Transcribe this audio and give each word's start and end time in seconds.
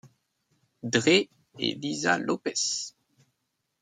Dre 0.81 1.27
et 1.59 1.75
Lisa 1.75 2.17
Lopes. 2.17 2.95